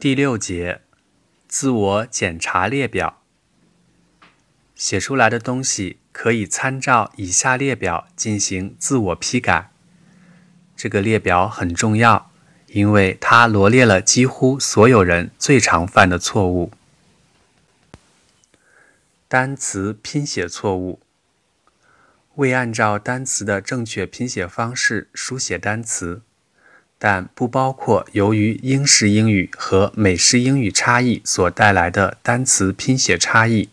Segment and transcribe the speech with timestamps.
[0.00, 0.80] 第六节，
[1.46, 3.20] 自我检查列表。
[4.74, 9.70] 写出来的东西可以参照以下列表进行自我批改。
[10.74, 12.32] 这个列表很重要，
[12.68, 16.72] 因为它罗列了几乎所有人最常犯的错误。
[19.28, 21.00] 单词拼写错误，
[22.36, 26.22] 未按照单词的正确拼写方式书写单词。
[27.02, 33.70] 但不包括由于英式英语和美式英语差异所带来的单词拼写差异。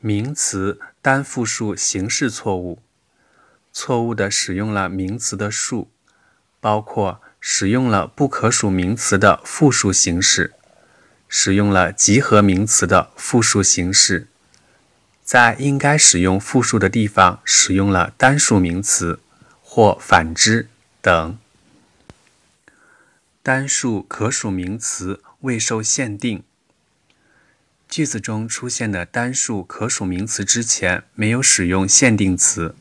[0.00, 2.82] 名词单复数形式错误，
[3.72, 5.88] 错误的使用了名词的数，
[6.60, 10.52] 包括使用了不可数名词的复数形式，
[11.26, 14.28] 使用了集合名词的复数形式，
[15.22, 19.20] 在应该使用复数的地方使用了单数名词。
[19.76, 20.68] 或反之
[21.02, 21.36] 等，
[23.42, 26.44] 单数可数名词未受限定。
[27.88, 32.76] 句子中出现的单数可数名词之前没有使用限定词，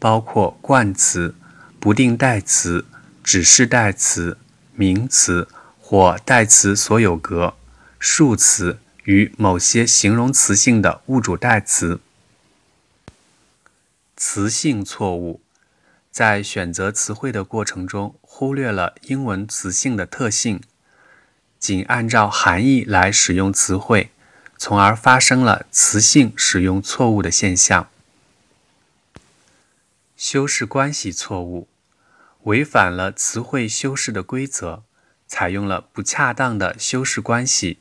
[0.00, 1.36] 包括冠词、
[1.78, 2.84] 不定代词、
[3.22, 4.36] 指示代词、
[4.72, 5.46] 名词
[5.80, 7.54] 或代词所有格、
[8.00, 12.00] 数词与某些形容词性的物主代词。
[14.16, 15.43] 词性错误。
[16.14, 20.62] 在选择词汇的过程中，忽略了英文词性的特性，
[21.58, 24.12] 仅按照含义来使用词汇，
[24.56, 27.88] 从而发生了词性使用错误的现象。
[30.16, 31.66] 修饰关系错误，
[32.44, 34.84] 违反了词汇修饰的规则，
[35.26, 37.80] 采用了不恰当的修饰关系，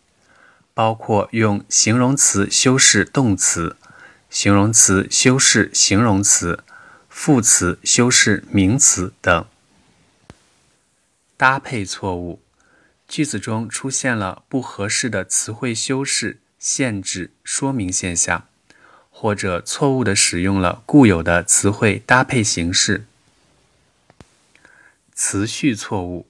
[0.73, 3.77] 包括用形容词修饰动词，
[4.31, 6.63] 形容词修饰形容词。
[7.15, 9.45] 副词修饰名词等
[11.37, 12.41] 搭配错误，
[13.07, 18.47] 句子中出现了不合适的词汇修饰、限制、说明现象，
[19.09, 23.05] 或者错误的使用了固有的词汇搭配形式。
[25.13, 26.27] 词序错误，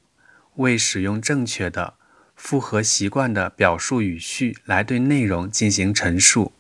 [0.56, 1.96] 未使用正确的、
[2.36, 6.52] 符合习惯的表述语序来对内容进行陈述，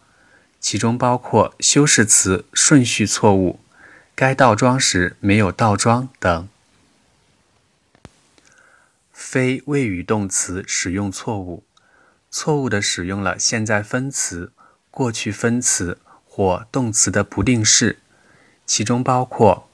[0.59, 3.59] 其中包括修饰词顺序错误。
[4.16, 6.47] 该倒装时没有倒装等，
[9.12, 11.63] 非谓语动词使用错误，
[12.29, 14.52] 错误的使用了现在分词、
[14.91, 17.97] 过去分词或动词的不定式，
[18.68, 19.68] 其中包括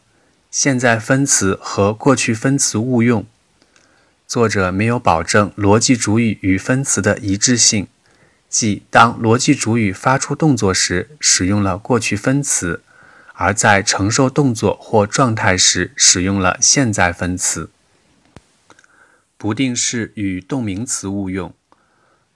[0.49, 3.25] 现在分词和过去分词误用。
[4.25, 7.87] 作者没有保证逻辑主语与分词的一致性，
[8.47, 12.81] 即当逻辑主语发出动作时，使用了过去分词。
[13.41, 17.69] 而在承受动作或状态时，使用了现在分词。
[19.37, 21.53] 不定式与动名词误用。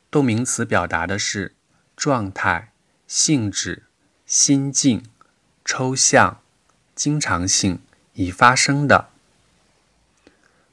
[0.10, 1.56] 动名词表达的是
[1.98, 2.72] 状态、
[3.06, 3.84] 性质、
[4.26, 5.04] 心境、
[5.66, 6.40] 抽象、
[6.96, 7.80] 经常性、
[8.14, 9.10] 已发生的。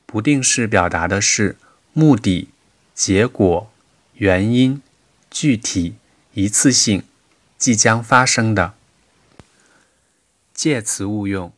[0.07, 1.57] 不定式表达的是
[1.93, 2.51] 目的、
[2.95, 3.73] 结果、
[4.15, 4.81] 原因、
[5.29, 5.97] 具体、
[6.35, 7.03] 一次性、
[7.59, 8.75] 即将发生的。
[10.63, 11.55] 介词误用，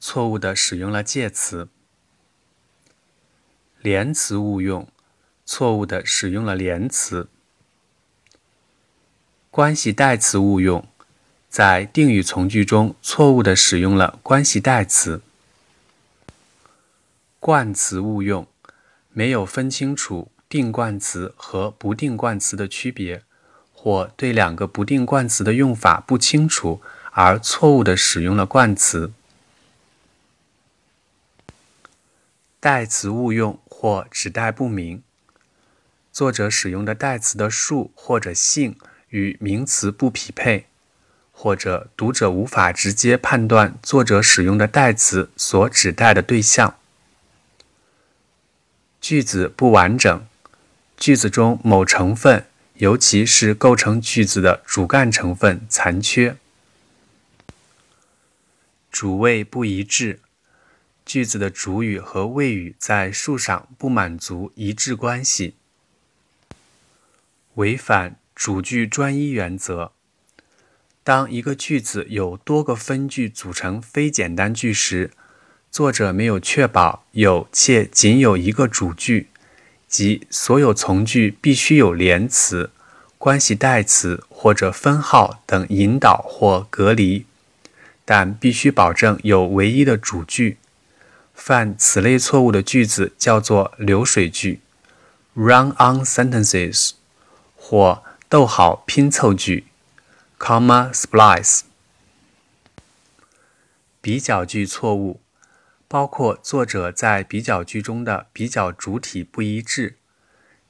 [0.00, 1.68] 错误的使用了介词；
[3.80, 4.88] 连词误用，
[5.46, 7.28] 错误的使用了连词；
[9.52, 10.84] 关系代词误用，
[11.48, 15.20] 在定语从句中错误的使用了关系代词；
[17.38, 18.48] 冠词误用，
[19.10, 23.22] 没有分清楚定冠词和不定冠词的区别，
[23.72, 26.82] 或对两个不定冠词的用法不清楚。
[27.14, 29.12] 而错误的使用了冠词，
[32.58, 35.02] 代词误用或指代不明。
[36.10, 38.78] 作者使用的代词的数或者性
[39.10, 40.66] 与名词不匹配，
[41.32, 46.76] 或者读者无法直接判断作者使用的代词所指代的对象。
[49.02, 50.26] 句子不完整，
[50.96, 56.38] 句子中某成分，尤其是构成句子的主干成分残缺。
[58.92, 60.20] 主谓不一致，
[61.06, 65.54] 句子的主语和谓语在数上不满足一致关系，
[67.54, 69.92] 违反主句专一原则。
[71.02, 75.10] 当一个句子有多个分句组成非简单句时，
[75.70, 79.28] 作者没有确保有且仅有一个主句，
[79.88, 82.70] 即所有从句必须有连词、
[83.16, 87.24] 关系代词或者分号等引导或隔离。
[88.14, 90.58] 但必须保证有唯一的主句，
[91.32, 94.60] 犯此类错误的句子叫做流水句。
[95.32, 96.90] （run-on sentences）
[97.56, 99.64] 或逗号拼凑句。
[100.38, 101.62] （comma splice）。
[104.02, 105.22] 比较句错误
[105.88, 109.96] 包括作者在比较句中的比较主体不一致，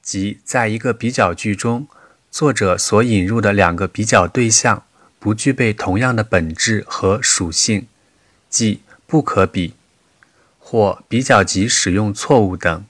[0.01, 1.89] 即在一个比较句中，
[2.31, 4.85] 作者所引入的两个比较对象
[5.23, 7.87] 不具备同样的本质和属性，
[8.51, 9.75] 即不可比。
[10.59, 12.85] 或比较级使用错误等，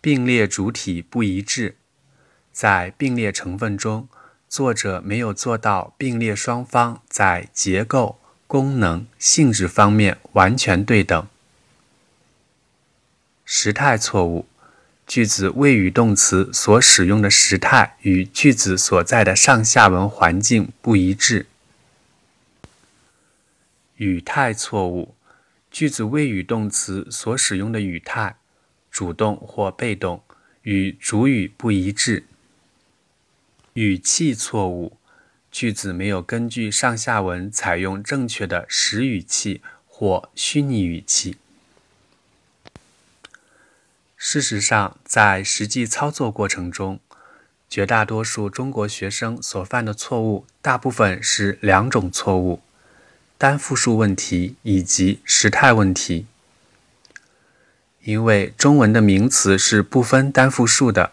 [0.00, 1.76] 并列主体不一致，
[2.52, 4.08] 在并列成分中，
[4.48, 11.26] 作者没有做到并列双方在结构、功能、性质方面完全对等。
[13.44, 14.46] 时态错误，
[15.10, 21.46] 句子谓语动词所使用的时态与句子所在的上下文环境不一致。
[23.96, 25.16] 语态错误。
[25.68, 28.36] 句子谓语动词所使用的语态，
[28.88, 30.22] 主动或被动，
[30.62, 32.26] 与主语不一致。
[33.72, 34.96] 语气错误，
[35.50, 41.34] 句子没有根据上下文采用正确的实语气或虚拟语气。
[44.22, 47.00] 事实上，在实际操作过程中，
[47.70, 52.60] 绝大多数中国学生所犯的错误，大部分是两种错误。
[53.38, 56.26] 单复数问题以及时态问题，
[58.02, 61.12] 因为中文的名词是不分单复数的，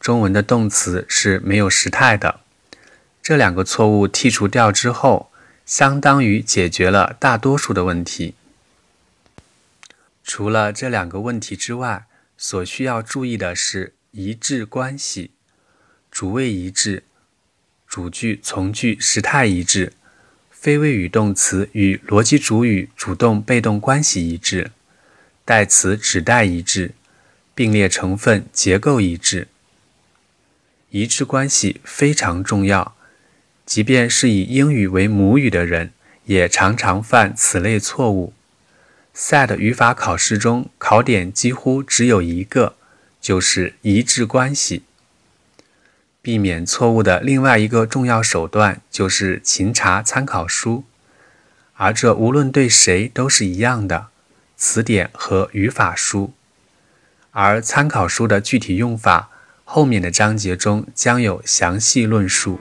[0.00, 2.40] 中文的动词是没有时态的。
[3.22, 5.30] 这两个错误剔除掉之后，
[5.66, 8.34] 相当于解决了大多数的问题。
[10.24, 12.06] 除了这两个问题之外，
[12.40, 15.32] 所需要注意的是一致关系，
[16.08, 17.02] 主谓一致，
[17.88, 19.92] 主句从句时态一致。
[20.50, 24.70] 非谓语动词与逻辑主语主动被动关系一致，
[25.44, 26.92] 代词指代一致，
[27.54, 29.48] 并列成分结构一致。
[30.90, 32.96] 一致关系非常重要，
[33.66, 35.92] 即便是以英语为母语的人，
[36.24, 38.32] 也常常犯此类错误。
[39.20, 42.76] SAT 语法考试中考点几乎只有一个，
[43.20, 44.84] 就是一致关系。
[46.22, 50.84] 避免错误的另外一个重要手段就是勤查参考书，
[51.74, 54.06] 而这无论对谁都是一样的，
[54.56, 56.32] 词典和语法书。
[57.32, 59.30] 而参考书的具体用法，
[59.64, 62.60] 后面的章节中将有详细论述。